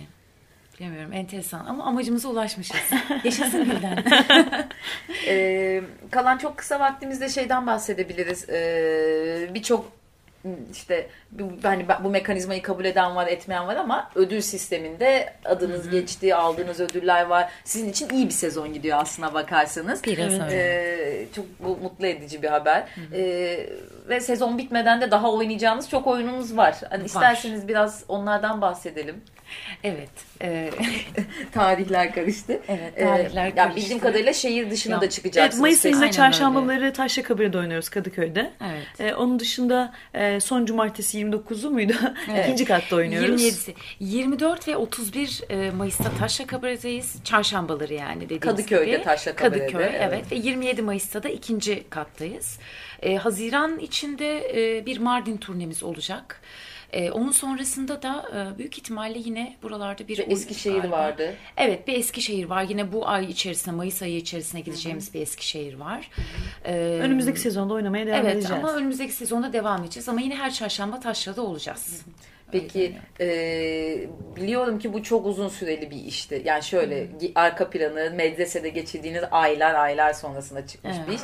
Bilmiyorum 0.81 1.13
enteresan 1.13 1.67
ama 1.67 1.85
amacımıza 1.85 2.29
ulaşmışız. 2.29 2.77
Yaşasın 3.25 3.65
Gülden. 3.65 4.05
Ee, 5.27 5.83
kalan 6.11 6.39
çok 6.39 6.57
kısa 6.57 6.81
vaktimizde 6.81 7.29
şeyden 7.29 7.67
bahsedebiliriz. 7.67 8.49
Ee, 8.49 9.51
Birçok 9.55 9.93
işte 10.73 11.07
bu- 11.33 11.53
hani 11.63 11.87
bu 12.05 12.09
mekanizmayı 12.11 12.63
kabul 12.63 12.85
eden 12.85 13.17
var, 13.17 13.27
etmeyen 13.27 13.67
var 13.67 13.77
ama 13.77 14.11
ödül 14.15 14.41
sisteminde 14.41 15.33
adınız 15.45 15.91
geçti, 15.91 16.35
aldığınız 16.35 16.81
ödüller 16.81 17.27
var. 17.27 17.51
Sizin 17.65 17.91
için 17.91 18.09
iyi 18.09 18.27
bir 18.27 18.33
sezon 18.33 18.73
gidiyor 18.75 18.99
aslına 19.01 19.35
bakarsanız. 19.35 20.05
Biraz 20.05 20.35
Evet. 20.35 20.53
Ee, 20.53 21.27
çok 21.37 21.45
bu 21.61 21.77
mutlu 21.83 22.07
edici 22.07 22.43
bir 22.43 22.49
haber. 22.49 22.85
Ee, 23.15 23.67
ve 24.09 24.21
sezon 24.21 24.59
bitmeden 24.59 25.01
de 25.01 25.11
daha 25.11 25.33
oynayacağınız 25.33 25.89
çok 25.91 26.07
oyunumuz 26.07 26.57
var. 26.57 26.77
Hani 26.91 27.05
isterseniz 27.05 27.69
biraz 27.69 28.05
onlardan 28.09 28.61
bahsedelim. 28.61 29.17
Evet. 29.85 30.09
e, 30.43 30.71
Tarihler 31.55 32.15
karıştı. 32.15 32.61
Evet, 32.69 32.93
Ee, 32.97 33.05
tarihler 33.05 33.47
ya 33.47 33.55
karıştı. 33.55 33.77
bildiğim 33.77 33.99
kadarıyla 34.01 34.33
şehir 34.33 34.71
dışına 34.71 34.95
Ya, 34.95 35.01
da 35.01 35.05
Evet, 35.05 35.13
çıkacaksınız. 35.15 35.61
Mayıs 35.61 35.85
ayında 35.87 36.11
çarşambaları 36.11 36.93
Taşyakabe'de 36.93 37.59
oynuyoruz 37.59 37.89
Kadıköy'de. 37.89 38.51
Evet. 38.65 39.01
Ee, 39.11 39.15
onun 39.15 39.39
dışında 39.39 39.93
e, 40.15 40.34
son 40.41 40.67
cumartesi 40.67 41.21
29'u 41.21 41.71
muydu? 41.71 41.93
İkinci 42.43 42.65
katta 42.65 42.97
oynuyoruz. 42.97 43.43
27'si. 43.43 43.75
24 44.01 44.69
ve 44.69 44.77
31 44.77 45.41
e, 45.51 45.71
Mayıs'ta 45.71 46.11
Taşra 46.19 46.47
Kabare'deyiz. 46.47 47.17
Çarşambaları 47.25 47.95
yani 47.95 48.21
dediğimiz 48.21 48.41
Kadıköy'de 48.41 48.91
gibi. 48.91 49.03
Taşra 49.03 49.37
Kabare'de, 49.37 49.67
Kadıköy 49.67 49.87
evet. 49.87 50.01
evet. 50.03 50.33
Ve 50.33 50.37
27 50.37 50.83
Mayıs'ta 50.83 51.23
da 51.23 51.29
ikinci 51.29 51.85
kattayız. 51.91 52.59
E, 53.03 53.17
Haziran 53.17 53.79
içinde 53.79 54.51
e, 54.79 54.87
bir 54.87 54.99
Mardin 54.99 55.37
turnemiz 55.37 55.83
olacak. 55.83 56.41
E, 56.95 57.11
onun 57.11 57.31
sonrasında 57.33 58.03
da 58.03 58.25
e, 58.55 58.59
büyük 58.59 58.79
ihtimalle 58.79 59.19
yine 59.19 59.57
buralarda 59.63 60.09
bir 60.09 60.19
Bir 60.19 60.29
Eskişehir 60.31 60.77
galiba. 60.79 60.97
vardı. 60.97 61.35
Evet 61.57 61.89
bir 61.89 61.93
Eskişehir 61.93 62.45
var. 62.45 62.63
Yine 62.63 62.93
bu 62.93 63.09
ay 63.09 63.25
içerisinde 63.31 63.77
Mayıs 63.77 64.03
ayı 64.03 64.17
içerisine 64.17 64.61
gideceğimiz 64.61 65.15
bir 65.15 65.21
Eskişehir 65.21 65.75
var. 65.75 66.11
E, 66.65 66.75
Önümüzdeki 66.77 67.41
sezonda 67.41 67.75
oynamaya 67.75 68.07
devam 68.07 68.21
Evet 68.21 68.35
edeceğiz. 68.37 68.65
ama 68.65 68.75
önümüzdeki 68.75 69.13
sezonda 69.13 69.53
devam 69.53 69.83
edeceğiz. 69.85 70.09
Ama 70.09 70.21
yine 70.21 70.37
her 70.37 70.53
çarşamba 70.53 71.01
Taşra'da 71.01 71.43
olacağız. 71.43 72.03
Peki 72.53 72.97
e, 73.21 73.27
biliyorum 74.37 74.79
ki 74.79 74.93
bu 74.93 75.03
çok 75.03 75.27
uzun 75.27 75.49
süreli 75.49 75.91
bir 75.91 75.97
işti. 76.05 76.43
Yani 76.45 76.63
şöyle 76.63 77.05
gi- 77.05 77.33
arka 77.35 77.71
planı 77.71 78.13
medresede 78.17 78.69
geçirdiğiniz 78.69 79.23
aylar 79.31 79.75
aylar 79.75 80.13
sonrasında 80.13 80.67
çıkmış 80.67 80.95
Evet, 80.99 81.09
bir 81.09 81.13
iş. 81.15 81.21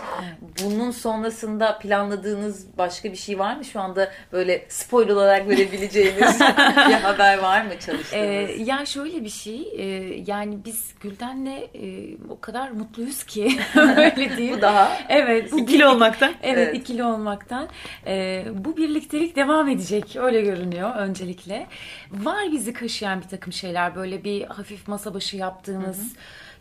Bunun 0.65 0.91
sonrasında 0.91 1.79
planladığınız 1.79 2.67
başka 2.79 3.13
bir 3.13 3.17
şey 3.17 3.39
var 3.39 3.57
mı? 3.57 3.65
Şu 3.65 3.81
anda 3.81 4.11
böyle 4.33 4.65
spoiler 4.69 5.13
olarak 5.15 5.49
verebileceğiniz 5.49 6.41
bir 6.89 6.95
haber 6.95 7.39
var 7.39 7.63
mı 7.65 7.71
çalıştığınız? 7.87 8.13
Ee, 8.13 8.57
ya 8.67 8.87
şöyle 8.87 9.25
bir 9.25 9.29
şey 9.31 9.69
e, 9.77 9.85
yani 10.27 10.59
biz 10.65 10.95
Gülden'le 11.01 11.47
e, 11.75 12.17
o 12.29 12.41
kadar 12.41 12.71
mutluyuz 12.71 13.25
ki 13.25 13.53
öyle 13.77 14.31
diyeyim. 14.37 14.57
bu 14.57 14.63
daha 14.63 14.99
Evet. 15.09 15.53
Bu 15.53 15.59
İkili 15.61 15.87
olmaktan. 15.87 16.33
Evet, 16.43 16.59
Evet. 16.69 16.77
ikili 16.77 17.05
olmaktan. 17.05 17.69
Ee, 18.07 18.45
bu 18.55 18.77
birliktelik 18.77 19.37
devam 19.37 19.69
edecek. 19.69 20.17
Öyle 20.17 20.41
görünüyor 20.41 20.91
öncelikle. 21.11 21.66
Var 22.11 22.53
bizi 22.53 22.73
kaşıyan 22.73 23.20
bir 23.20 23.29
takım 23.29 23.53
şeyler. 23.53 23.94
Böyle 23.94 24.25
bir 24.25 24.44
hafif 24.44 24.88
masa 24.88 25.14
başı 25.14 25.37
yaptığımız. 25.37 26.14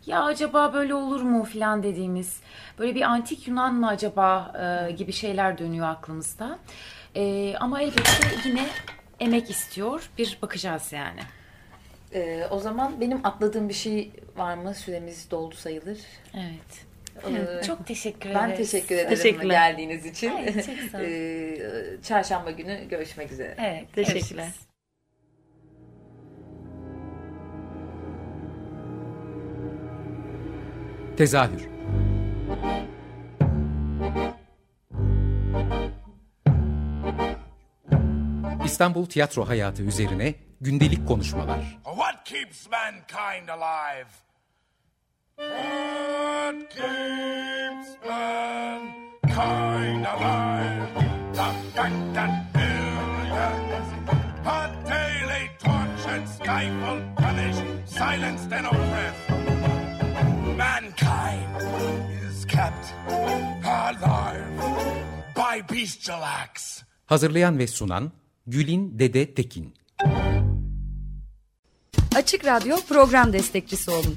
Ya 0.06 0.24
acaba 0.24 0.72
böyle 0.72 0.94
olur 0.94 1.20
mu 1.20 1.44
filan 1.44 1.82
dediğimiz. 1.82 2.40
Böyle 2.78 2.94
bir 2.94 3.02
antik 3.02 3.48
Yunan 3.48 3.74
mı 3.74 3.88
acaba 3.88 4.52
e, 4.88 4.92
gibi 4.92 5.12
şeyler 5.12 5.58
dönüyor 5.58 5.86
aklımızda. 5.88 6.58
E, 7.14 7.54
ama 7.60 7.82
elbette 7.82 8.48
yine 8.48 8.66
emek 9.20 9.50
istiyor. 9.50 10.10
Bir 10.18 10.38
bakacağız 10.42 10.92
yani. 10.92 11.20
E, 12.14 12.46
o 12.50 12.60
zaman 12.60 13.00
benim 13.00 13.26
atladığım 13.26 13.68
bir 13.68 13.74
şey 13.74 14.10
var 14.36 14.54
mı? 14.54 14.74
Süremiz 14.74 15.30
doldu 15.30 15.54
sayılır. 15.54 15.98
Evet. 16.34 16.89
Ee, 17.28 17.62
Çok 17.66 17.86
teşekkür 17.86 18.34
ben 18.34 18.48
ederiz. 18.48 18.70
teşekkür 18.70 18.94
ederim 18.94 19.08
Teşekkürler. 19.08 19.68
geldiğiniz 19.70 20.06
için. 20.06 20.32
Evet, 20.42 20.66
çok 20.66 20.90
sağ 20.90 20.98
olun. 20.98 21.06
Ee, 21.10 21.56
çarşamba 22.02 22.50
günü 22.50 22.88
görüşmek 22.88 23.32
üzere. 23.32 23.54
Evet. 23.58 23.84
Teşekkürler. 23.94 24.44
görüşürüz. 24.44 24.66
Tezahür 31.16 31.68
İstanbul 38.64 39.06
tiyatro 39.06 39.48
hayatı 39.48 39.82
üzerine 39.82 40.34
gündelik 40.60 41.08
konuşmalar. 41.08 41.78
What 41.84 42.24
keeps 42.24 42.66
mankind 42.70 43.48
alive? 43.48 44.08
Hazırlayan 67.06 67.58
ve 67.58 67.66
sunan 67.66 68.12
Gülin 68.46 68.98
Dede 68.98 69.34
Tekin. 69.34 69.74
Açık 72.14 72.44
Radyo 72.44 72.76
program 72.88 73.32
destekçisi 73.32 73.90
olun. 73.90 74.16